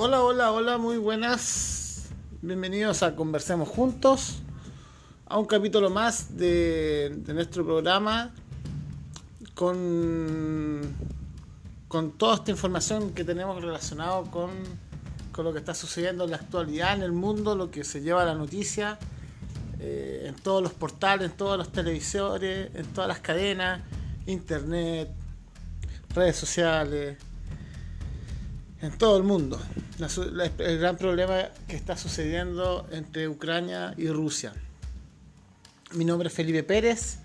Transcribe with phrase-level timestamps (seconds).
[0.00, 2.04] Hola, hola, hola, muy buenas.
[2.40, 4.36] Bienvenidos a Conversemos Juntos,
[5.26, 8.32] a un capítulo más de, nuestro programa
[9.56, 10.82] con,
[11.88, 14.50] con toda esta información que tenemos relacionado con,
[15.32, 18.24] con lo que está sucediendo en la actualidad en el mundo, lo que se lleva
[18.24, 19.00] la noticia,
[19.80, 23.80] eh, en todos los portales, en todos los televisores, en todas las cadenas,
[24.26, 25.10] internet,
[26.14, 27.16] redes sociales,
[28.80, 29.60] en todo el mundo.
[30.58, 34.52] El gran problema que está sucediendo entre Ucrania y Rusia.
[35.94, 37.18] Mi nombre es Felipe Pérez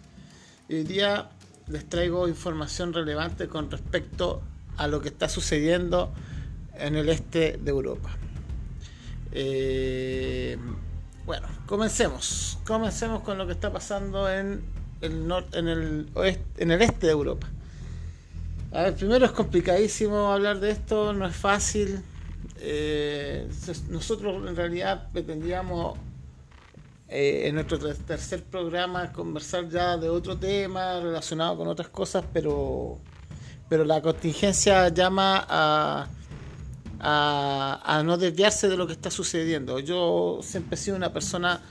[0.69, 1.29] y hoy día
[1.67, 4.41] les traigo información relevante con respecto
[4.77, 6.13] a lo que está sucediendo
[6.75, 8.09] en el este de Europa.
[9.31, 10.57] Eh,
[11.25, 12.57] bueno, comencemos.
[12.65, 14.63] Comencemos con lo que está pasando en
[15.01, 17.47] el norte, en el oeste, en el este de Europa.
[18.73, 22.01] A ver, primero es complicadísimo hablar de esto, no es fácil.
[22.59, 23.47] Eh,
[23.89, 25.97] nosotros en realidad pretendíamos
[27.07, 32.25] eh, en nuestro ter- tercer programa conversar ya de otro tema relacionado con otras cosas,
[32.33, 32.97] pero,
[33.69, 36.07] pero la contingencia llama a,
[36.99, 39.77] a, a no desviarse de lo que está sucediendo.
[39.79, 41.61] Yo siempre he sido una persona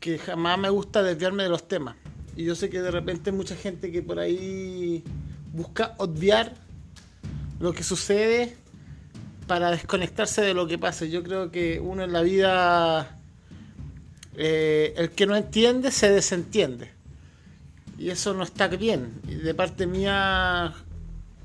[0.00, 1.94] que jamás me gusta desviarme de los temas.
[2.34, 5.04] Y yo sé que de repente mucha gente que por ahí
[5.52, 6.54] busca obviar
[7.60, 8.56] lo que sucede
[9.46, 11.04] para desconectarse de lo que pasa.
[11.04, 13.18] Yo creo que uno en la vida,
[14.36, 16.90] eh, el que no entiende, se desentiende.
[17.98, 19.20] Y eso no está bien.
[19.22, 20.74] De parte mía,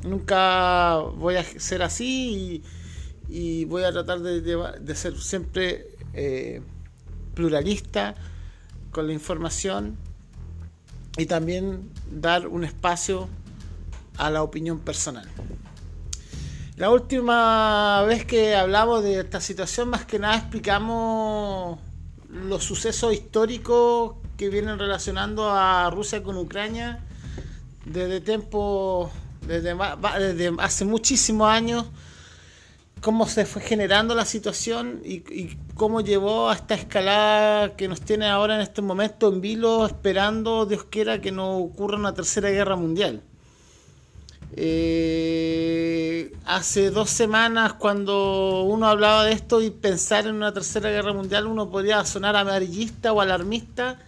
[0.04, 2.64] nunca voy a ser así
[3.30, 6.62] y, voy a tratar de ser siempre eh,
[7.36, 8.16] pluralista
[8.90, 9.96] con la información
[11.18, 13.30] y también dar un espacio
[14.18, 15.28] a la opinión personal.
[16.78, 21.80] La última vez que hablamos de esta situación, más que nada explicamos
[22.30, 27.04] los sucesos históricos que vienen relacionando a Rusia con Ucrania
[27.84, 29.10] desde tiempo,
[29.42, 29.76] desde,
[30.60, 31.86] hace muchísimos años,
[33.02, 38.02] cómo se fue generando la situación y, y cómo llevó a esta escalada que nos
[38.02, 42.52] tiene ahora en este momento en vilo, esperando, Dios quiera, que no ocurra una tercera
[42.52, 43.24] guerra mundial.
[44.60, 51.14] Eh, hace dos semanas cuando uno hablaba de esto y pensar en una tercera guerra
[51.14, 54.00] mundial uno podía sonar amarillista o alarmista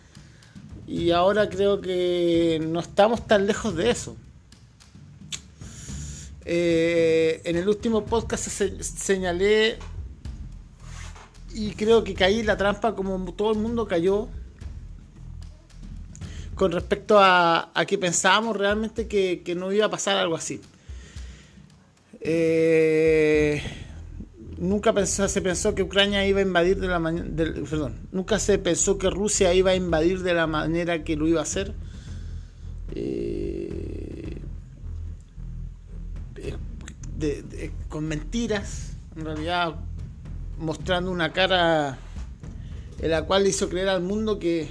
[0.88, 4.17] y ahora creo que no estamos tan lejos de eso.
[6.45, 9.77] Eh, en el último podcast se- señalé
[11.53, 14.29] y creo que caí la trampa como todo el mundo cayó
[16.59, 20.59] con respecto a, a que pensábamos realmente que, no iba a pasar algo así.
[22.19, 23.63] Eh,
[24.57, 28.57] nunca pensó- se pensó que Ucrania iba a invadir de la manera, perdón, nunca se
[28.57, 31.73] pensó que Rusia iba a invadir de la manera que lo iba a hacer.
[32.93, 34.37] Eh,
[37.87, 39.75] con mentiras, en realidad
[40.57, 41.97] mostrando una cara
[43.01, 44.67] en la cual hizo creer al mundo que,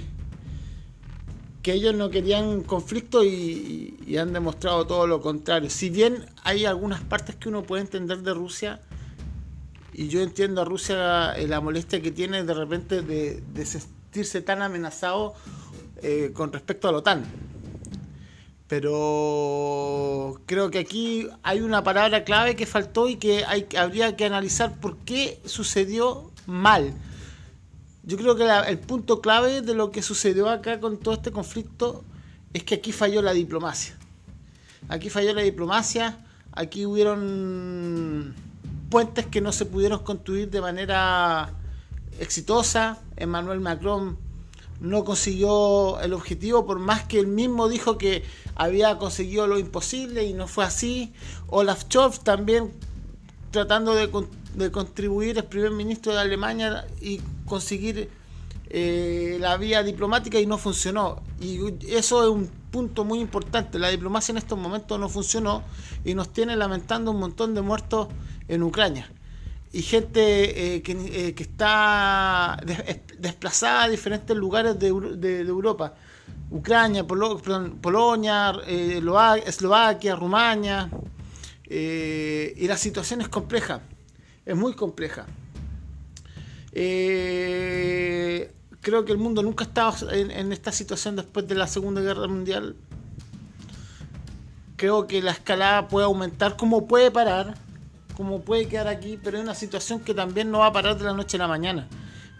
[1.61, 5.69] que ellos no querían conflicto y, y han demostrado todo lo contrario.
[5.69, 8.81] Si bien hay algunas partes que uno puede entender de Rusia,
[9.93, 14.41] y yo entiendo a Rusia eh, la molestia que tiene de repente de, de sentirse
[14.41, 15.33] tan amenazado
[16.01, 17.25] eh, con respecto a la OTAN.
[18.69, 23.43] Pero creo que aquí hay una palabra clave que faltó y que
[23.77, 26.93] habría que analizar por qué sucedió mal.
[28.03, 31.31] Yo creo que la- el punto clave de lo que sucedió acá con todo este
[31.31, 32.03] conflicto
[32.53, 33.97] es que aquí falló la diplomacia.
[34.87, 38.33] Aquí falló la diplomacia, aquí hubieron
[38.89, 41.53] puentes que no se pudieron construir de manera
[42.19, 42.97] exitosa.
[43.17, 44.17] Emmanuel Macron
[44.79, 48.23] no consiguió el objetivo, por más que él mismo dijo que
[48.55, 51.13] había conseguido lo imposible y no fue así.
[51.47, 52.71] Olaf Scholz también
[53.51, 54.09] tratando de,
[54.55, 58.09] de contribuir, es primer ministro de Alemania y conseguir
[58.69, 61.21] eh, la vía diplomática y no funcionó.
[61.39, 61.59] Y
[61.93, 63.79] eso es un punto muy importante.
[63.79, 65.63] La diplomacia en estos momentos no funcionó
[66.05, 68.07] y nos tiene lamentando un montón de muertos
[68.47, 69.09] en Ucrania.
[69.71, 75.41] Y gente eh, que, eh, que está des- es- desplazada a diferentes lugares de, de-
[75.41, 75.93] Europa.
[76.51, 77.39] Ucrania, Polo-
[77.81, 78.51] Polonia,
[79.45, 80.89] Eslovaquia, Rumania.
[81.69, 83.81] Y la situación es compleja,
[84.49, 85.27] es muy compleja.
[86.71, 88.51] Eh,
[88.81, 92.27] creo que el mundo nunca ha estado en, esta situación después de la Segunda Guerra
[92.27, 92.75] Mundial.
[94.75, 97.53] Creo que la escalada puede aumentar, como puede parar,
[98.17, 101.03] como puede quedar aquí, pero es una situación que también no va a parar de
[101.03, 101.87] la noche a la mañana.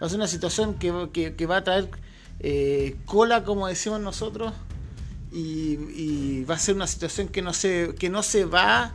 [0.02, 1.88] Va a ser una situación que, que, va a traer
[2.40, 4.52] eh, cola, como decimos nosotros,
[5.30, 8.94] y, va a ser una situación que no se, que no se va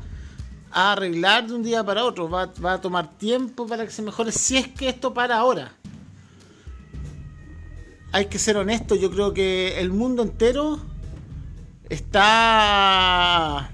[0.75, 2.29] a arreglar de un día para otro.
[2.29, 5.71] Va, va a tomar tiempo para que se mejore si es que esto para ahora.
[8.11, 10.79] Hay que ser honesto, yo creo que el mundo entero
[11.89, 13.71] está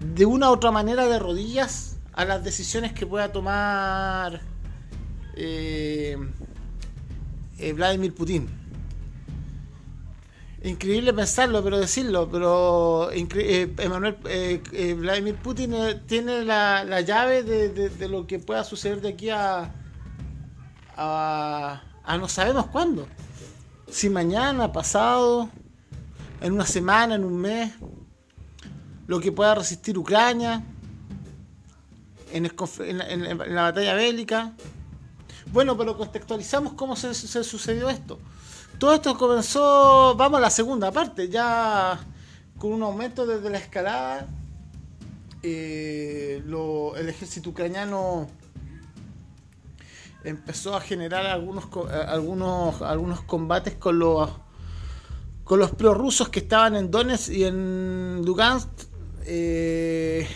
[0.00, 4.42] de una u otra manera de rodillas a las decisiones que pueda tomar
[5.34, 6.16] eh,
[7.58, 8.63] eh, Vladimir Putin.
[10.64, 15.74] Increíble pensarlo, pero decirlo, pero eh, Vladimir Putin
[16.06, 19.72] tiene la, llave de, lo que pueda suceder de aquí a,
[20.96, 23.06] a, a no sabemos cuándo.
[23.88, 25.48] Si mañana, pasado,
[26.40, 27.72] en una semana, en un mes,
[29.06, 30.64] lo que pueda resistir Ucrania
[32.32, 32.44] en,
[33.54, 34.52] la, batalla bélica.
[35.52, 38.18] Bueno, pero contextualizamos cómo se, sucedió esto.
[38.78, 41.98] Todo esto comenzó, vamos a la segunda parte, ya
[42.58, 44.26] con un aumento desde la escalada.
[45.42, 48.28] Eh, el ejército ucraniano
[50.24, 51.68] empezó a generar algunos,
[52.08, 54.30] algunos, algunos combates con los
[55.44, 58.68] con los prorrusos que estaban en Donetsk y en Lugansk,
[59.26, 60.26] eh,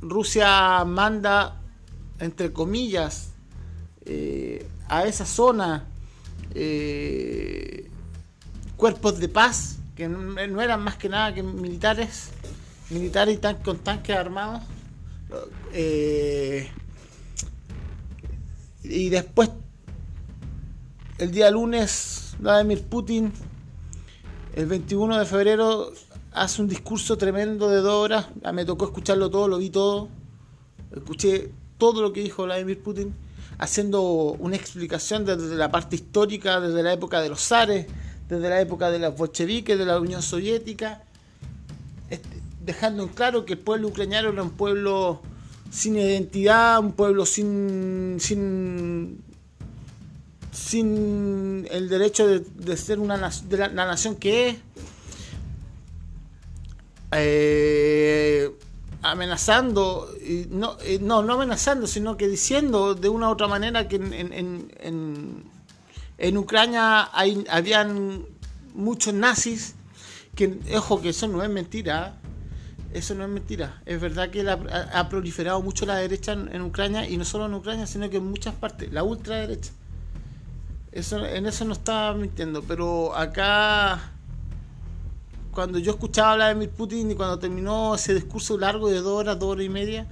[0.00, 1.60] Rusia manda,
[2.18, 3.34] entre comillas,
[4.04, 5.86] eh, a esa zona
[6.54, 7.88] eh,
[8.76, 12.30] cuerpos de paz, que no, eran más que nada que militares,
[12.90, 14.62] militares y con tanques armados.
[18.84, 19.50] y después,
[21.18, 23.32] el día lunes, Vladimir Putin
[24.58, 25.92] el 21 de febrero
[26.32, 28.26] hace un discurso tremendo de dos horas.
[28.42, 30.08] Ah, me tocó escucharlo todo, lo vi todo.
[30.90, 33.14] Escuché todo lo que dijo Vladimir Putin,
[33.58, 37.86] haciendo una explicación desde la parte histórica, desde la época de los zares,
[38.28, 41.02] desde la época de los bolcheviques, de la Unión Soviética,
[42.10, 45.20] este, dejando en claro que el pueblo ucraniano era un pueblo
[45.70, 49.22] sin identidad, un pueblo sin, sin
[50.52, 54.56] sin el derecho de, ser una de la, nación que es,
[57.12, 58.50] eh,
[59.02, 60.76] amenazando, eh, no,
[61.22, 65.44] no amenazando, sino que diciendo de una u otra manera que en, en, en,
[66.18, 68.26] en Ucrania hay, habían
[68.74, 69.74] muchos nazis,
[70.34, 72.16] que, ojo, que eso no es mentira,
[72.92, 73.82] eso no es mentira.
[73.86, 77.86] Es verdad que ha, proliferado mucho la derecha en, Ucrania y no solo en Ucrania,
[77.86, 79.72] sino que en muchas partes, la ultraderecha.
[80.92, 84.12] Eso, en eso no estaba mintiendo, pero acá,
[85.50, 89.20] cuando yo escuchaba hablar de Vladimir Putin y cuando terminó ese discurso largo de dos
[89.20, 90.06] horas, dos horas y media,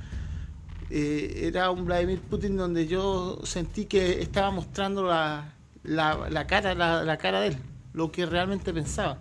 [0.90, 5.52] eh, era un Vladimir Putin donde yo sentí que estaba mostrando la,
[5.82, 7.56] la, cara, la, cara de él,
[7.92, 9.18] lo que realmente pensaba,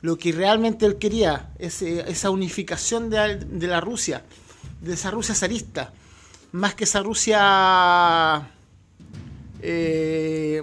[0.00, 4.22] lo que realmente él quería, esa unificación de, de la Rusia,
[4.80, 5.92] de esa Rusia zarista,
[6.52, 8.48] más que esa Rusia
[9.62, 10.62] eh,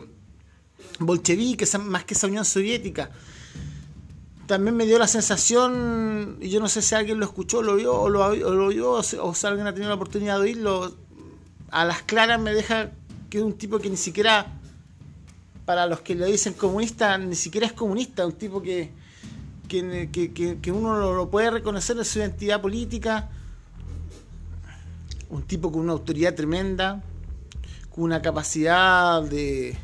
[1.00, 3.10] bolchevique, más que esa Unión Soviética.
[4.50, 7.94] También me dio la sensación, y yo no sé si alguien lo escuchó, lo vio,
[7.94, 10.92] o lo, oyó, o, si alguien ha tenido la oportunidad de oírlo,
[11.69, 12.90] a las claras me deja
[13.30, 14.47] que es un tipo que ni siquiera,
[15.66, 18.90] para los que le dicen comunista, ni siquiera es comunista, un tipo que,
[19.68, 23.30] que, uno lo, puede reconocer en su identidad política,
[25.30, 27.04] un tipo con una autoridad tremenda,
[27.97, 29.78] una capacidad de,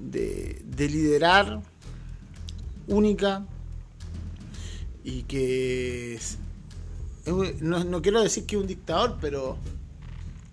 [0.00, 1.60] de, liderar
[2.90, 3.44] única
[5.04, 6.18] y que
[7.62, 9.58] no, quiero decir que un dictador, pero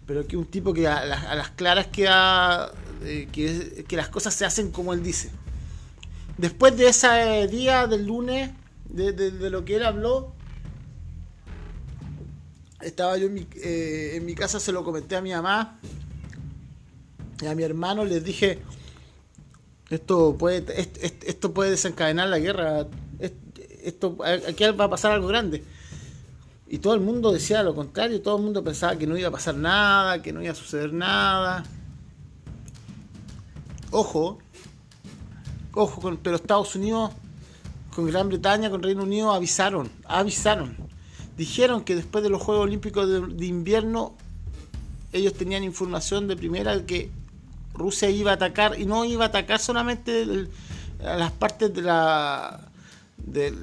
[0.05, 2.71] pero que un tipo que a, las, claras queda
[3.03, 5.29] eh, que, que, las cosas se hacen como él dice.
[6.37, 8.51] Después de ese día del lunes,
[8.87, 10.33] de, de, lo que él habló,
[12.79, 15.77] estaba yo en mi, eh, en mi casa, se lo comenté a mi mamá,
[17.45, 18.59] a mi hermano les dije,
[19.89, 20.65] esto puede,
[21.25, 22.87] esto, puede desencadenar la guerra,
[23.83, 24.17] esto,
[24.47, 25.63] aquí va a pasar algo grande.
[26.69, 29.31] Y todo el mundo decía lo contrario, todo el mundo pensaba que no iba a
[29.31, 31.63] pasar nada, que no iba a suceder nada.
[33.91, 34.39] Ojo,
[35.73, 37.11] ojo, con, pero Estados Unidos,
[37.95, 40.75] con Gran Bretaña, con Reino Unido avisaron, avisaron.
[41.37, 44.15] Dijeron que después de los Juegos Olímpicos de, invierno,
[45.13, 47.11] ellos tenían información de primera que
[47.77, 50.25] Rusia iba a atacar y no iba a atacar solamente
[50.99, 52.71] las partes de la,
[53.17, 53.53] de,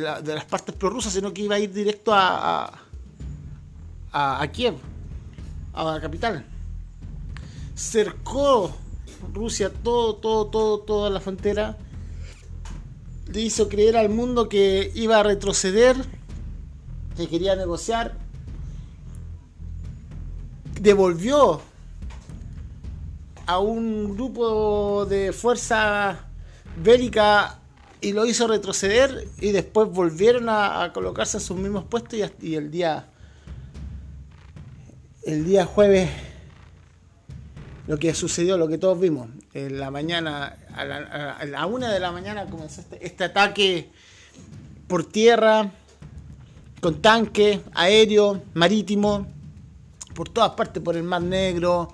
[0.00, 2.72] las partes prorrusas, sino que iba a ir directo a,
[4.12, 4.74] a, Kiev,
[5.72, 6.44] a la capital.
[7.74, 8.74] Cercó
[9.32, 11.76] Rusia todo, todo, todo, toda la frontera.
[13.32, 15.96] Le hizo creer al mundo que iba a retroceder,
[17.16, 18.16] que quería negociar.
[20.80, 21.62] Devolvió
[23.46, 26.26] a un grupo de fuerza
[26.82, 27.60] bélica
[28.00, 32.70] y lo hizo retroceder y después volvieron a, colocarse en sus mismos puestos y, el
[32.70, 33.06] día
[35.24, 36.10] el día jueves
[37.86, 42.12] lo que sucedió, lo que todos vimos, en la mañana, a la, una de la
[42.12, 43.90] mañana comenzó este, este, ataque
[44.88, 45.70] por tierra,
[46.80, 49.26] con tanque, aéreo, marítimo,
[50.14, 51.92] por todas partes, por el Mar Negro,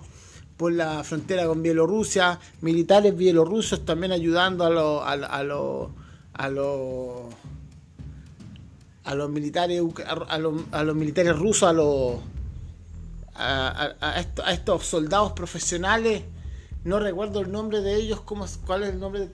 [0.60, 5.38] por la frontera con Bielorrusia, militares bielorrusos también ayudando a los a, a,
[6.34, 6.48] a,
[9.14, 9.80] los militares
[10.28, 12.16] a los, militares rusos, a los
[13.36, 14.20] a,
[14.52, 16.24] estos, soldados profesionales,
[16.84, 19.30] no recuerdo el nombre de ellos, cómo, cuál es el nombre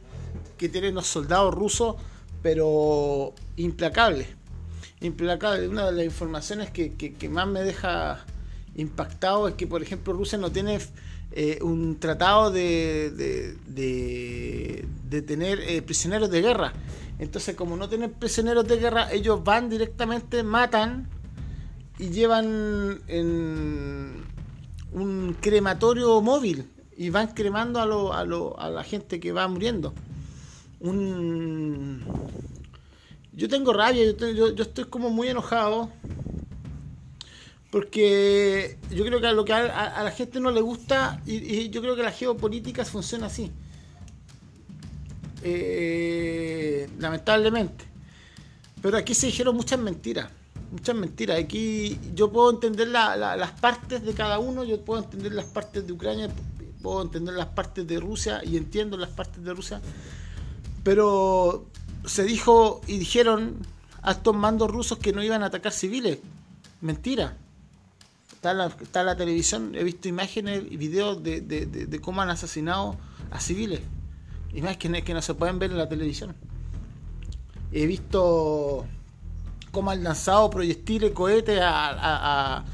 [0.56, 1.96] que tienen los soldados rusos,
[2.40, 4.28] pero implacable.
[5.00, 5.66] Implacable.
[5.66, 8.24] Una de las informaciones que más me deja
[8.76, 10.78] impactado es que, por ejemplo, Rusia no tiene
[11.32, 13.10] eh, un tratado de,
[13.66, 16.72] de, tener eh, prisioneros de guerra.
[17.18, 21.08] Entonces, como no tienen prisioneros de guerra, ellos van directamente, matan
[21.98, 24.24] y llevan en
[24.92, 29.48] un crematorio móvil y van cremando a, lo, a, lo, a la gente que va
[29.48, 29.94] muriendo.
[30.80, 32.02] Un...
[33.32, 35.90] Yo tengo rabia, yo, yo estoy como muy enojado
[37.70, 41.80] porque yo creo que a lo que a, la gente no le gusta, y, yo
[41.82, 43.50] creo que la geopolítica funciona así.
[45.42, 47.84] Eh, lamentablemente.
[48.80, 50.30] Pero aquí se dijeron muchas mentiras.
[50.70, 51.38] Muchas mentiras.
[51.38, 55.92] Aquí yo puedo entender las partes de cada uno, yo puedo entender las partes de
[55.92, 56.28] Ucrania,
[56.82, 59.80] puedo entender las partes de Rusia y entiendo las partes de Rusia.
[60.84, 61.66] Pero
[62.04, 63.56] se dijo y dijeron
[64.02, 66.18] a estos mandos rusos que no iban a atacar civiles.
[66.80, 67.36] Mentira
[68.46, 72.96] Está la, la televisión, he visto imágenes y videos de, cómo han asesinado
[73.30, 73.80] a civiles.
[74.54, 76.34] Imágenes que no se pueden ver en la televisión.
[77.72, 78.86] He visto
[79.72, 82.64] cómo han lanzado proyectiles, cohetes a,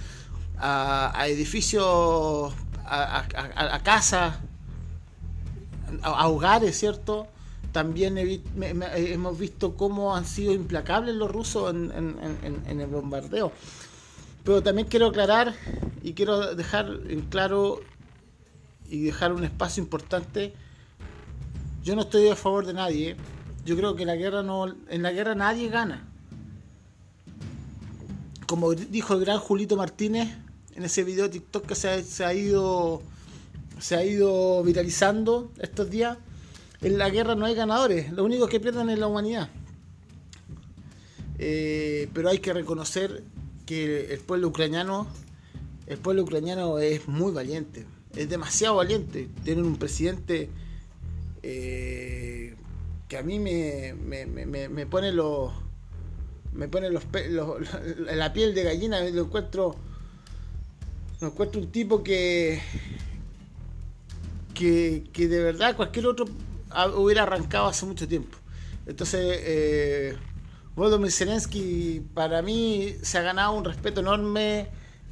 [0.59, 2.53] a, edificios,
[2.85, 4.35] a, casas,
[6.03, 7.27] a, hogares, ¿cierto?
[7.73, 13.53] También hemos visto cómo han sido implacables los rusos en el bombardeo.
[14.45, 15.55] Pero también quiero aclarar
[16.03, 17.81] y quiero dejar en claro
[18.89, 20.53] y dejar un espacio importante.
[21.85, 23.17] Yo no estoy a favor de nadie.
[23.65, 26.09] Yo creo que la guerra no, en la guerra nadie gana.
[28.47, 30.29] Como dijo el gran Julito Martínez
[30.75, 33.03] en ese video de TikTok que se ha, ido
[33.79, 36.19] se ha ido viralizando estos días,
[36.81, 38.13] en la guerra no hay ganadores.
[38.13, 39.49] Lo único que pierden es la humanidad.
[41.39, 43.23] Eh, pero hay que reconocer
[43.73, 45.07] que el pueblo ucraniano,
[45.87, 49.31] el pueblo ucraniano es muy valiente, es demasiado valiente.
[49.45, 50.51] Tienen un presidente
[51.43, 52.55] eh,
[53.09, 55.53] que a mí me, me, pone los
[56.53, 57.05] me pone los,
[58.15, 59.75] la piel de gallina, lo encuentro
[61.23, 62.61] lo encuentro un tipo que
[64.53, 66.27] que, que de verdad cualquier otro
[66.97, 68.37] hubiera arrancado hace mucho tiempo.
[68.85, 70.17] Entonces, eh,
[70.75, 74.69] Volodymyr Zelensky para mí se ha ganado un respeto enorme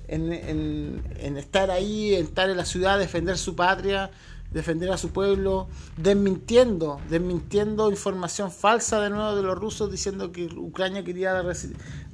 [0.09, 4.11] en, estar ahí, en estar en la ciudad, defender su patria,
[4.50, 10.47] defender a su pueblo, desmintiendo, desmintiendo información falsa de nuevo de los rusos diciendo que
[10.47, 11.40] Ucrania quería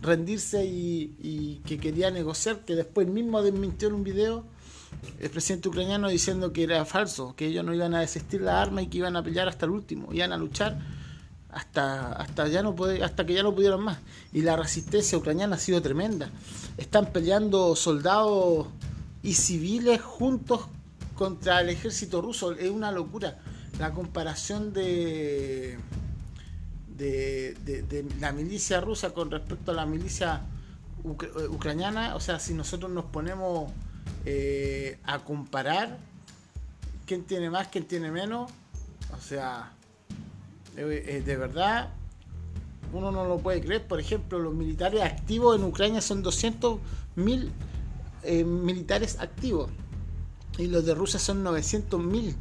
[0.03, 4.45] rendirse y, que quería negociar, que después mismo desmintió en un video
[5.21, 8.83] el presidente ucraniano diciendo que era falso, que ellos no iban a desistir la arma
[8.83, 10.79] y que iban a pelear hasta el último, iban a luchar
[11.57, 13.97] hasta, hasta, ya no puede, hasta que ya no pudieron más.
[14.31, 16.29] Y la resistencia ucraniana ha sido tremenda.
[16.77, 18.67] Están peleando soldados
[19.23, 20.67] y civiles juntos
[21.15, 22.53] contra el ejército ruso.
[22.53, 23.39] Es una locura.
[23.79, 25.79] La comparación de,
[26.89, 30.43] de, la milicia rusa con respecto a la milicia
[31.05, 33.73] ucraniana, o sea, si nosotros nos ponemos
[34.27, 35.97] eh, a comparar
[37.07, 38.51] quién tiene más, quién tiene menos,
[39.17, 39.73] o sea,
[40.77, 41.91] eh, eh, de verdad,
[42.93, 43.87] uno no lo puede creer.
[43.87, 46.79] Por ejemplo, los militares activos en Ucrania son 200.000
[47.17, 47.51] mil
[48.23, 49.71] eh, militares activos
[50.59, 52.35] y los de Rusia son 900.000.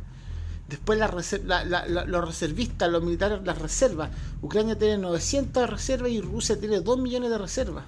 [0.67, 4.09] Después los reservistas, los militares, las reservas.
[4.41, 7.85] Ucrania tiene 900 de reservas y Rusia tiene 2 millones de reservas.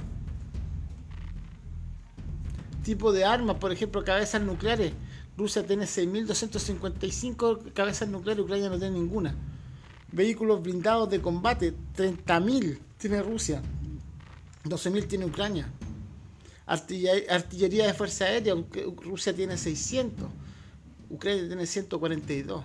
[2.84, 4.94] tipo de armas, por ejemplo, cabezas nucleares.
[5.38, 9.36] Rusia tiene 6.255 cabezas nucleares, Ucrania no tiene ninguna.
[10.11, 13.61] Vehículos blindados de combate, 30.000 tiene Rusia,
[14.63, 15.69] 12.000 tiene Ucrania.
[16.65, 18.53] Artillería, de fuerza aérea,
[19.01, 20.27] Rusia tiene 600,
[21.09, 22.63] Ucrania tiene 142.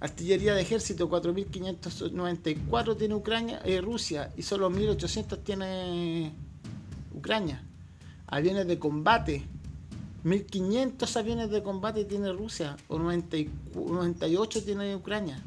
[0.00, 6.32] Artillería de ejército, 4.594 tiene Ucrania, eh, Rusia y solo 1.800 tiene
[7.12, 7.62] Ucrania.
[8.26, 9.44] Aviones de combate,
[10.24, 15.40] 1.500 aviones de combate tiene Rusia, o 98 tiene Ucrania.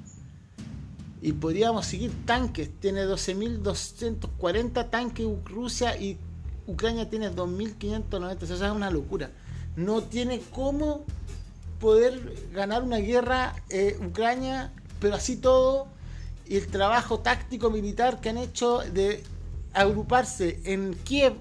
[1.23, 6.17] Y podríamos seguir tanques, tiene 12.240 tanques Rusia y
[6.67, 9.31] Ucrania tiene 2.590, o sea, es una locura.
[9.77, 11.05] No tiene cómo
[11.79, 15.87] poder ganar una guerra eh, Ucrania, pero así todo,
[16.45, 19.23] y el trabajo táctico militar que han hecho de
[19.71, 21.35] agruparse en Kiev,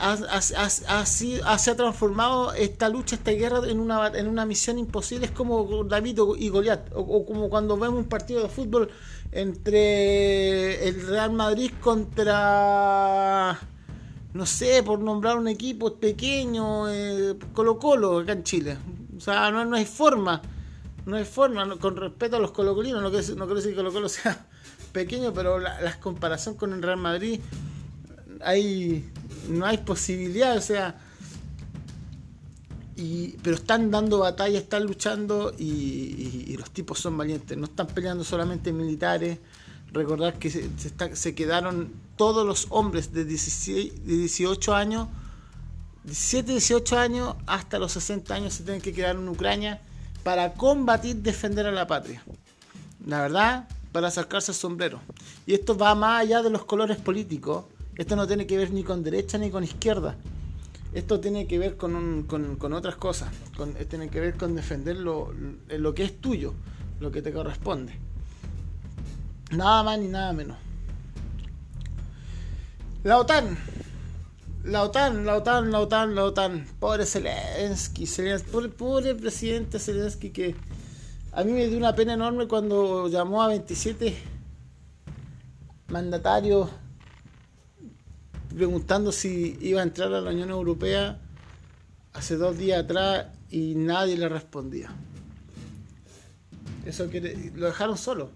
[0.00, 5.26] así se ha transformado esta lucha, esta guerra en una, en una misión imposible.
[5.26, 8.90] Es como David y Goliat, o, como cuando vemos un partido de fútbol
[9.32, 13.58] entre el Real Madrid contra
[14.32, 18.76] no sé, por nombrar un equipo pequeño, eh, Colo Colo acá en Chile.
[19.16, 20.40] O sea, no, hay forma,
[21.04, 23.92] no hay forma, con respeto a los colocolinos, no quiero, no quiero decir que Colo
[23.92, 24.46] Colo sea
[24.92, 27.40] pequeño, pero la, comparación con el Real Madrid,
[28.42, 29.10] hay,
[29.50, 30.98] no hay posibilidad, o sea,
[32.96, 37.86] y, pero están dando batalla, están luchando y, y los tipos son valientes, no están
[37.88, 39.38] peleando solamente militares,
[39.92, 45.08] recordar que se, quedaron todos los hombres de, 16, de 18 años,
[46.04, 49.80] 17, 18 años hasta los 60 años se tienen que quedar en Ucrania
[50.22, 52.22] para combatir, defender a la patria.
[53.06, 55.00] La verdad, para sacarse el sombrero.
[55.46, 57.64] Y esto va más allá de los colores políticos.
[58.00, 60.16] Esto no tiene que ver ni con derecha ni con izquierda.
[60.94, 63.28] Esto tiene que ver con, con, otras cosas.
[63.54, 65.34] Con, tiene que ver con defender lo,
[65.68, 66.54] lo que es tuyo,
[66.98, 67.92] lo que te corresponde.
[69.50, 70.56] Nada más ni nada menos.
[73.04, 73.58] La OTAN.
[74.64, 76.66] La OTAN, la OTAN, la OTAN, la OTAN.
[76.78, 78.06] Pobre Zelensky,
[78.78, 80.54] pobre presidente Zelensky que
[81.32, 84.16] a mí me dio una pena enorme cuando llamó a 27
[85.88, 86.70] mandatarios
[88.54, 91.18] preguntando si iba a entrar a la Unión Europea
[92.12, 94.90] hace dos días atrás y nadie le respondía.
[96.84, 98.30] Eso quiere, lo dejaron solo.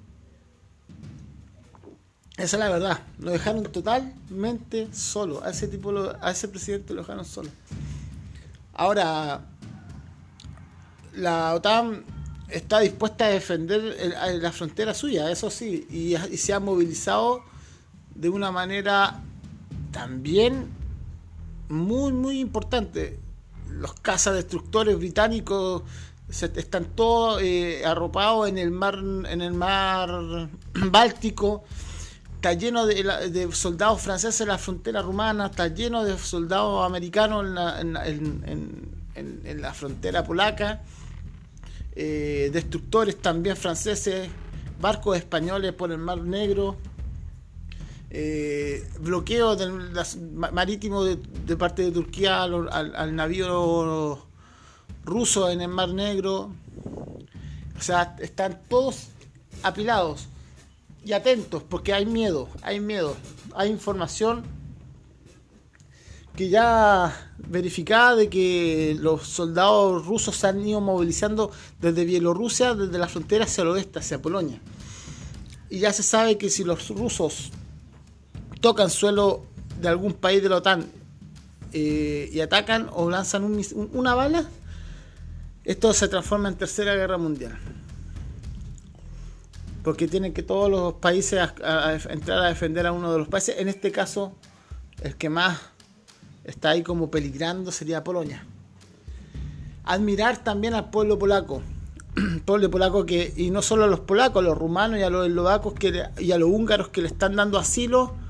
[2.36, 3.00] Esa es la verdad.
[3.18, 5.42] Lo dejaron totalmente solo.
[5.44, 7.50] A ese tipo, a ese presidente lo dejaron solo.
[8.72, 9.40] Ahora,
[11.14, 12.04] la OTAN
[12.48, 17.42] está dispuesta a defender la frontera suya, eso sí, y, se ha movilizado
[18.14, 19.20] de una manera
[19.94, 20.66] también
[21.68, 23.18] muy, muy importante.
[23.70, 25.84] Los cazas-destructores británicos
[26.28, 30.50] están todos eh, arropados en el mar, en el mar
[30.90, 31.62] Báltico.
[32.34, 37.94] Está lleno de, soldados franceses en la frontera rumana, está lleno de soldados americanos en
[39.62, 40.82] la, frontera polaca,
[41.92, 44.28] eh, destructores también franceses,
[44.78, 46.76] barcos españoles por el Mar Negro,
[48.16, 49.56] eh, bloqueo
[50.52, 54.24] marítimo de, parte de Turquía al navío
[55.04, 56.52] ruso en el Mar Negro.
[57.76, 59.08] O sea, están todos
[59.64, 60.28] apilados
[61.04, 63.16] y atentos, porque hay miedo, hay miedo,
[63.52, 64.44] hay información
[66.36, 71.50] que ya verificada de que los soldados rusos se han ido movilizando
[71.80, 74.60] desde Bielorrusia, desde la frontera hacia el oeste, hacia Polonia.
[75.68, 77.50] Y ya se sabe que si los rusos
[78.64, 79.44] tocan suelo
[79.78, 80.86] de algún país de la OTAN
[81.74, 83.44] eh, y atacan o lanzan
[83.92, 84.48] una bala,
[85.64, 87.58] esto se transforma en tercera guerra mundial
[89.82, 91.38] porque tienen que todos los países
[92.08, 93.56] entrar a defender a uno de los países.
[93.58, 94.32] En este caso,
[95.02, 95.60] el que más
[96.44, 98.46] está ahí como peligrando sería Polonia.
[99.84, 101.60] Admirar también al pueblo polaco.
[102.46, 105.26] pueblo polaco que, y no solo a los polacos, a los rumanos y a los
[105.26, 108.23] eslovacos que, y a los húngaros que le están dando asilo,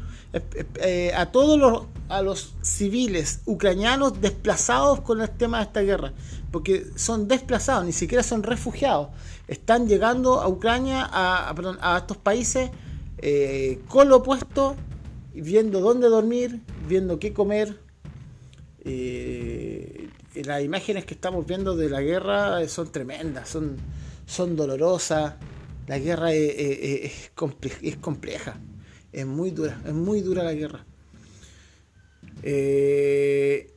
[0.76, 6.12] eh, a todos los, a los civiles ucranianos desplazados con el tema de esta guerra.
[6.50, 9.08] Porque son desplazados, ni siquiera son refugiados
[9.48, 12.70] están llegando a Ucrania, a, estos países,
[13.18, 14.76] eh, con lo opuesto,
[15.34, 17.78] viendo dónde dormir, viendo qué comer.
[18.84, 23.76] Eh, las imágenes que estamos viendo de la guerra son tremendas, son,
[24.26, 25.34] son dolorosas.
[25.86, 28.58] La guerra es, compleja,
[29.14, 30.84] es muy dura, es muy dura la guerra.
[32.42, 33.70] Eh,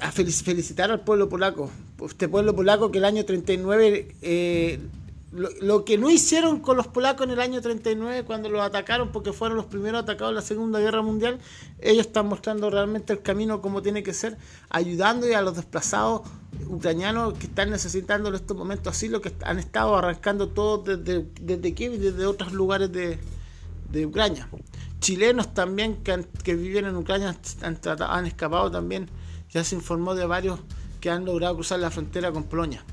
[0.00, 1.70] a felicitar al pueblo polaco.
[2.04, 4.80] Este pueblo polaco que el año 39 eh,
[5.32, 9.32] lo, que no hicieron con los polacos en el año 39 cuando los atacaron porque
[9.32, 11.38] fueron los primeros atacados en la Segunda Guerra Mundial,
[11.80, 14.36] ellos están mostrando realmente el camino como tiene que ser,
[14.68, 16.22] ayudando a los desplazados
[16.68, 21.26] ucranianos que están necesitando en estos momentos así, lo que han estado arrancando todos desde,
[21.40, 23.18] desde Kiev y desde otros lugares de,
[24.06, 24.48] Ucrania.
[25.00, 29.08] Chilenos también que, que viven en Ucrania han, escapado también,
[29.50, 30.60] ya se informó de varios
[31.00, 32.84] que han logrado cruzar la frontera con Polonia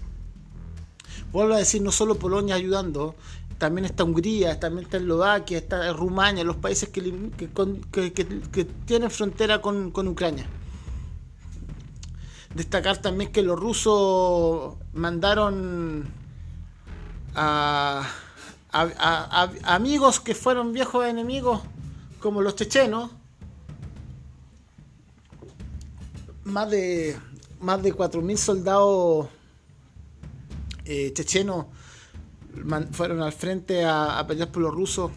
[1.31, 3.15] vuelvo a decir, no solo Polonia ayudando,
[3.57, 7.01] también está Hungría, también está Eslovaquia, está Rumania, los países que,
[7.91, 10.47] que, tienen frontera con, Ucrania.
[12.55, 16.07] Destacar también que los rusos mandaron
[17.35, 18.07] a,
[18.71, 21.62] amigos que fueron viejos enemigos,
[22.19, 23.12] como los chechenos,
[26.43, 27.17] más de,
[27.62, 29.27] más de 4.000 soldados
[30.86, 31.65] eh, chechenos
[32.91, 35.12] fueron al frente a, pelear por los rusos.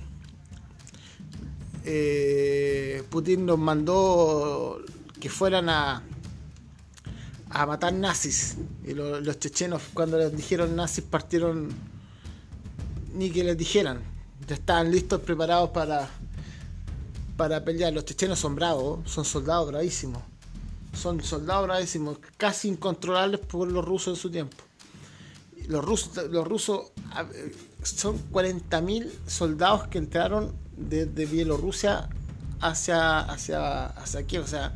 [1.85, 4.81] Eh, Putin nos mandó
[5.21, 6.03] que fueran a,
[7.51, 8.57] a matar nazis.
[8.85, 11.71] Y los chechenos, cuando les dijeron nazis, partieron
[13.15, 14.01] ni que les dijeran.
[14.47, 16.09] Ya estaban listos, preparados para,
[17.37, 17.93] para pelear.
[17.93, 20.23] Los chechenos son bravos, son soldados bravísimos.
[20.95, 24.57] Son soldados bravísimos, casi incontrolables por los rusos en su tiempo
[25.69, 26.93] los rusos, los rusos
[27.83, 32.09] son 40.000 soldados que entraron desde Bielorrusia
[32.61, 34.39] hacia, hacia, hacia aquí.
[34.39, 34.73] O sea,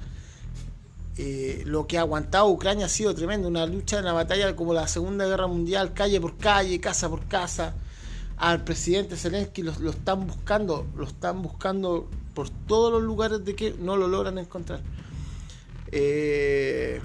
[1.17, 3.49] eh, lo que ha aguantado Ucrania ha sido tremendo.
[3.49, 7.75] Una lucha, una batalla como la Segunda Guerra Mundial, calle por calle, casa por casa.
[8.39, 13.57] Al presidente Zelensky lo, lo están buscando, lo están buscando por todos los lugares de
[13.57, 14.81] que no lo logran encontrar.
[15.91, 17.01] Eh,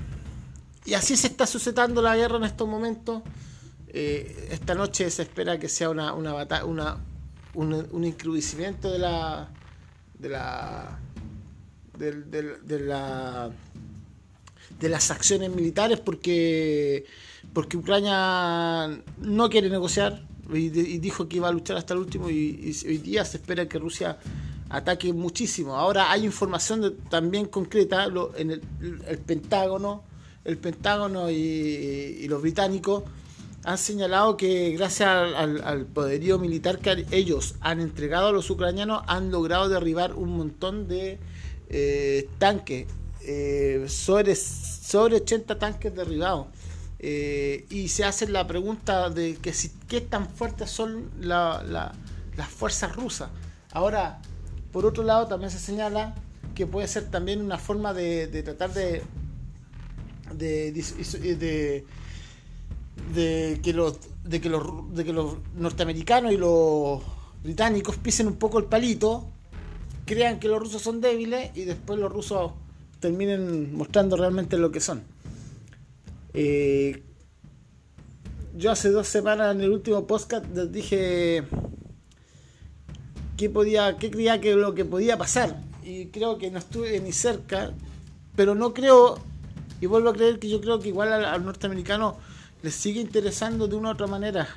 [0.85, 3.21] y así se está sucediendo la guerra en estos momentos.
[3.87, 6.33] Eh, esta noche se espera que sea una, una,
[6.65, 6.97] una
[7.53, 9.49] un, un de la
[10.17, 10.99] de la
[11.97, 13.51] de, la
[14.79, 17.05] de las acciones militares porque
[17.53, 22.75] porque Ucrania no quiere negociar y, dijo que iba a luchar hasta el último y,
[22.85, 24.17] hoy día se espera que Rusia
[24.69, 25.75] ataque muchísimo.
[25.75, 28.61] Ahora hay información también concreta en el,
[29.25, 30.03] Pentágono,
[30.45, 33.03] el Pentágono y los británicos
[33.63, 39.31] han señalado que gracias al, poderío militar que ellos han entregado a los ucranianos, han
[39.31, 41.19] logrado derribar un montón de
[41.69, 42.87] eh, tanques,
[43.23, 46.47] eh, sobre, sobre 80 tanques derribados.
[47.03, 51.95] Eh, y se hace la pregunta de que si, qué tan fuertes son las
[52.49, 53.31] fuerzas rusas.
[53.71, 54.21] Ahora,
[54.71, 56.13] por otro lado, también se señala
[56.53, 59.01] que puede ser también una forma de, tratar de,
[60.37, 61.85] de
[63.15, 67.01] de que los de que los de que los norteamericanos y los
[67.43, 69.25] británicos pisen un poco el palito,
[70.05, 72.51] crean que los rusos son débiles y después los rusos
[72.99, 75.03] terminen mostrando realmente lo que son.
[76.33, 77.03] Eh,
[78.55, 81.43] yo hace dos semanas en el último podcast les dije
[83.37, 87.11] que podía, que creía que lo que podía pasar y creo que no estuve ni
[87.11, 87.71] cerca,
[88.35, 89.17] pero no creo
[89.81, 92.17] y vuelvo a creer que yo creo que igual al norteamericano
[92.61, 94.47] les sigue interesando de una u otra manera,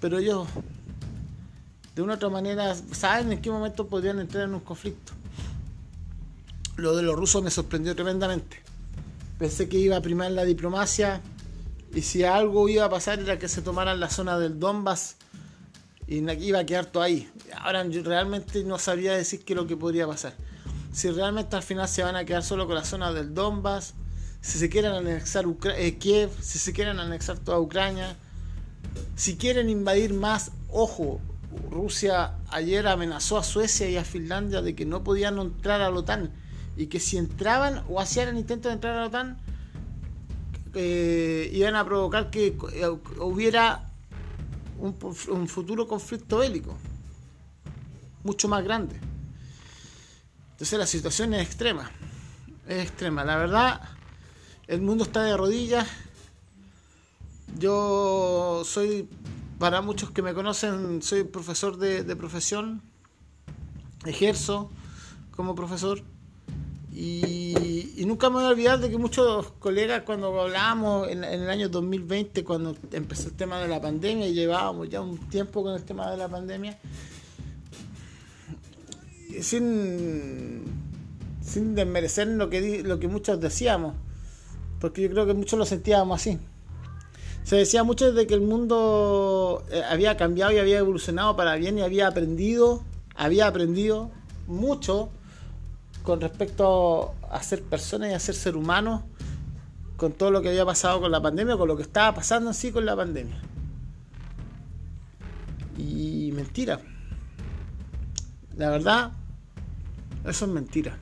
[0.00, 0.48] pero ellos
[1.94, 5.12] de una u otra manera saben en qué momento podrían entrar en un conflicto.
[6.76, 8.67] Lo de los rusos me sorprendió tremendamente.
[9.38, 11.20] Pensé que iba a primar la diplomacia
[11.94, 15.16] y si algo iba a pasar era que se tomaran la zona del Donbass
[16.06, 17.30] y iba a quedar todo ahí.
[17.56, 20.34] Ahora realmente no sabía decir qué es lo que podría pasar.
[20.92, 23.94] Si realmente al final se van a quedar solo con la zona del Donbass
[24.40, 25.44] si se quieren anexar
[25.76, 28.16] eh, Kiev, si se quieren anexar toda Ucrania,
[29.16, 31.20] si quieren invadir más, ojo,
[31.70, 35.98] Rusia ayer amenazó a Suecia y a Finlandia de que no podían entrar a la
[35.98, 36.32] OTAN
[36.78, 39.36] y que si entraban o hacían el intento de entrar a la OTAN,
[40.74, 42.88] eh, iban a provocar que eh,
[43.20, 43.90] hubiera
[44.78, 44.96] un,
[45.28, 46.78] un futuro conflicto bélico
[48.24, 48.98] mucho más grande.
[50.52, 51.90] Entonces la situación es extrema,
[52.66, 53.24] es extrema.
[53.24, 53.80] La verdad,
[54.66, 55.86] el mundo está de rodillas.
[57.58, 59.08] Yo soy,
[59.58, 62.82] para muchos que me conocen, soy profesor de, profesión.
[64.04, 64.70] Ejerzo
[65.30, 66.02] como profesor.
[67.00, 71.68] Y, nunca me voy a olvidar de que muchos colegas cuando hablábamos en, el año
[71.68, 75.84] 2020, cuando empezó el tema de la pandemia, y llevábamos ya un tiempo con el
[75.84, 76.76] tema de la pandemia,
[79.40, 80.64] sin,
[81.40, 83.94] sin desmerecer lo que, lo que muchos decíamos,
[84.80, 86.40] porque yo creo que muchos lo sentíamos así.
[87.44, 91.78] Se decía mucho de que el mundo eh, había cambiado y había evolucionado para bien
[91.78, 92.82] y había aprendido,
[93.14, 94.10] había aprendido
[94.48, 95.10] mucho
[96.08, 99.04] con respecto a ser persona y a ser ser humano
[99.98, 102.72] con todo lo que había pasado con la pandemia, con lo que estaba pasando así
[102.72, 103.38] con la pandemia.
[105.76, 106.80] Y mentira.
[108.56, 109.12] La verdad,
[110.24, 110.96] eso es mentira.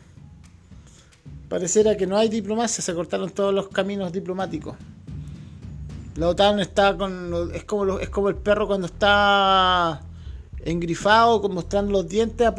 [1.48, 4.76] Pareciera que no hay diplomacia, se cortaron todos los caminos diplomáticos.
[6.14, 7.50] La OTAN está con.
[7.52, 10.00] Es como, es como el perro cuando está
[10.64, 12.54] engrifado, mostrando los dientes a,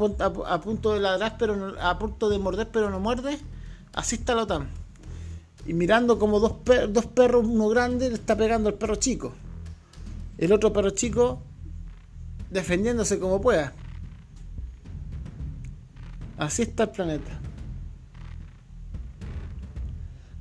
[0.61, 3.39] punto de ladrar, pero a punto de morder, pero no muerde.
[3.93, 4.69] Así está la OTAN
[5.67, 6.53] y mirando como dos,
[6.89, 9.33] dos perros, uno grande le está pegando al perro chico.
[10.37, 11.41] El otro perro chico
[12.49, 13.73] defendiéndose como pueda.
[16.37, 17.39] Así está el planeta.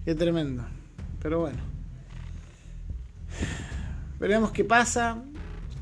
[0.04, 0.64] Qué tremendo.
[1.22, 1.58] Pero bueno.
[4.20, 5.22] Veremos qué pasa.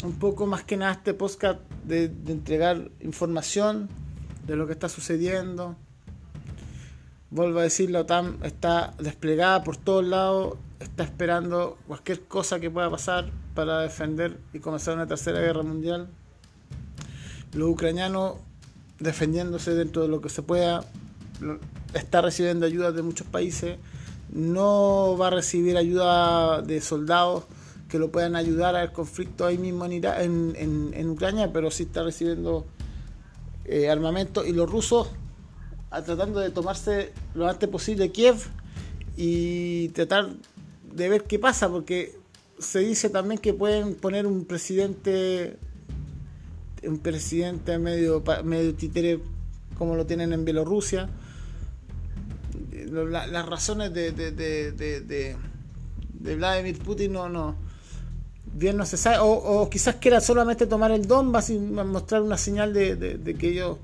[0.02, 3.88] Un poco más que nada este podcast de, de entregar información
[4.46, 5.76] de lo que está sucediendo
[7.34, 12.70] Vuelvo a decir, la OTAN está desplegada por todos lados, está esperando cualquier cosa que
[12.70, 16.06] pueda pasar para defender y comenzar una tercera guerra mundial.
[17.52, 18.36] Los ucranianos
[19.00, 20.84] defendiéndose dentro de lo que se pueda,
[21.94, 23.78] está recibiendo ayuda de muchos países,
[24.30, 27.44] no va a recibir ayuda de soldados
[27.88, 30.02] que lo puedan ayudar al conflicto ahí mismo en,
[30.56, 32.66] en, Ucrania, pero sí está recibiendo
[33.66, 34.44] eh, armamento.
[34.44, 35.08] Y los rusos
[36.02, 38.36] tratando de tomarse lo antes posible Kiev
[39.16, 40.30] y tratar
[40.92, 42.18] de ver qué pasa, porque
[42.58, 45.56] se dice también que pueden poner un presidente
[46.86, 49.20] un presidente medio medio títere
[49.78, 51.08] como lo tienen en Bielorrusia
[52.92, 55.36] las razones de, de, de,
[56.36, 57.56] Vladimir Putin no, no
[58.52, 62.38] bien no se sabe o, o, quizás quiera solamente tomar el Donbass y mostrar una
[62.38, 63.78] señal de, que ellos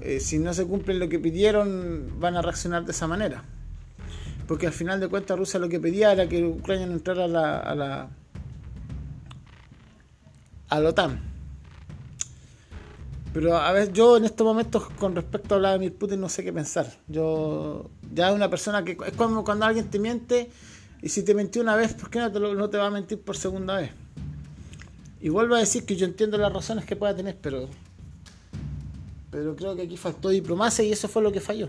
[0.00, 3.42] eh, si no se cumple lo que pidieron, van a reaccionar de esa manera.
[4.46, 7.28] Porque al final de cuentas Rusia lo que pedía era que Ucrania no entrara a
[7.28, 8.08] la, a la,
[10.68, 11.20] a la OTAN.
[13.32, 16.52] Pero a ver, yo en estos momentos con respecto a Vladimir Putin no sé qué
[16.52, 16.90] pensar.
[17.08, 20.50] Yo ya una persona que es como cuando alguien te miente
[21.02, 23.20] y si te mintió una vez, ¿por qué no te, no te va a mentir
[23.20, 23.90] por segunda vez?
[25.20, 27.68] Y vuelvo a decir que yo entiendo las razones que pueda tener, pero
[29.30, 31.68] pero creo que aquí faltó diplomacia y eso fue lo que falló.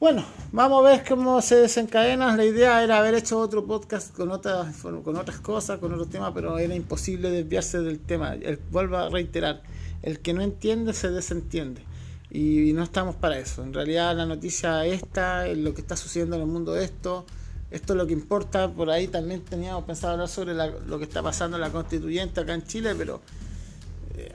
[0.00, 2.36] Bueno, vamos a ver cómo se desencadena.
[2.36, 6.30] La idea era haber hecho otro podcast con otras, con otras cosas, con otros temas,
[6.32, 8.36] pero era imposible desviarse del tema.
[8.70, 9.60] vuelvo a reiterar,
[10.02, 11.82] el que no entiende se desentiende.
[12.30, 13.64] Y, no estamos para eso.
[13.64, 17.26] En realidad la noticia esta, lo que está sucediendo en el mundo de esto,
[17.72, 18.70] esto es lo que importa.
[18.70, 22.54] Por ahí también teníamos pensado hablar sobre lo que está pasando en la constituyente acá
[22.54, 23.20] en Chile, pero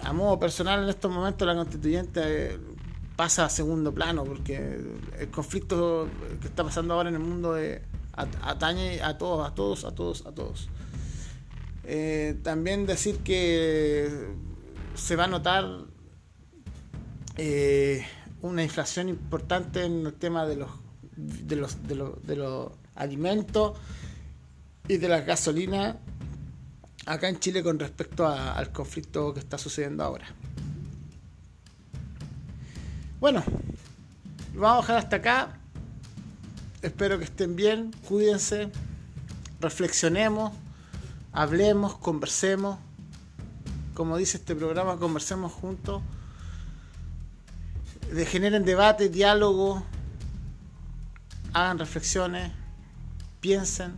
[0.01, 2.59] a modo personal en estos momentos la constituyente
[3.15, 4.79] pasa a segundo plano, porque
[5.19, 6.07] el conflicto
[6.41, 7.55] que está pasando ahora en el mundo
[8.13, 10.69] atañe a todos, a todos, a todos, a todos.
[11.85, 14.27] Eh, también decir que
[14.95, 15.65] se va a notar
[17.37, 18.05] eh,
[18.41, 20.69] una inflación importante en el tema de los,
[21.15, 23.77] de los, de los, de los alimentos
[24.87, 25.97] y de la gasolina
[27.05, 30.25] acá en Chile con respecto al conflicto que está sucediendo ahora.
[33.23, 33.41] Bueno,
[34.53, 35.57] vamos a dejar hasta acá.
[36.81, 38.69] Espero que estén bien, cuídense,
[39.61, 40.51] reflexionemos,
[41.31, 42.79] hablemos, conversemos.
[43.93, 46.01] Como dice este programa, conversemos juntos.
[48.25, 49.85] generen debate, diálogo,
[51.53, 52.51] hagan reflexiones,
[53.39, 53.93] piensen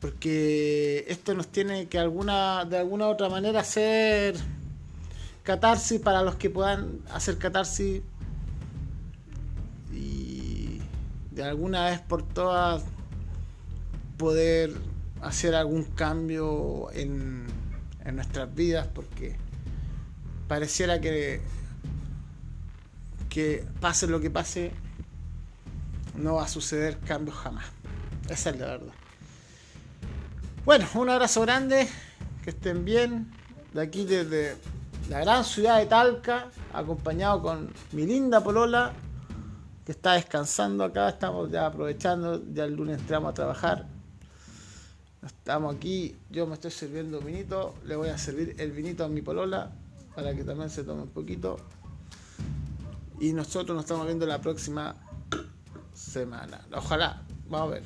[0.00, 4.34] porque esto nos tiene que alguna de alguna otra manera hacer
[5.42, 8.02] catarsis para los que puedan hacer catarsis.
[9.92, 10.80] Y
[11.30, 12.84] de alguna vez por todas
[14.16, 14.74] poder
[15.22, 17.46] hacer algún cambio en,
[18.04, 19.36] en nuestras vidas porque
[20.48, 21.40] pareciera que
[23.30, 24.72] que pase lo que pase
[26.16, 27.64] no va a suceder cambios jamás.
[28.28, 28.92] Esa es la verdad.
[30.64, 31.88] Bueno, un abrazo grande,
[32.44, 33.30] que estén bien.
[33.72, 34.56] De aquí desde
[35.10, 38.92] la gran ciudad de Talca, acompañado con mi linda Polola,
[39.84, 41.08] que está descansando acá.
[41.08, 43.86] Estamos ya aprovechando, ya el lunes entramos a trabajar.
[45.26, 49.20] Estamos aquí, yo me estoy sirviendo vinito, le voy a servir el vinito a mi
[49.20, 49.72] Polola
[50.14, 51.56] para que también se tome un poquito.
[53.18, 54.94] Y nosotros nos estamos viendo la próxima
[55.92, 56.60] semana.
[56.72, 57.82] Ojalá, vamos a ver.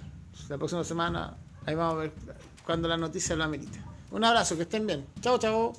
[0.51, 2.13] La próxima semana, ahí vamos a ver
[2.67, 3.81] cuando la noticia lo amerite.
[4.11, 5.07] Un abrazo, que estén bien.
[5.23, 5.73] Chao, chao.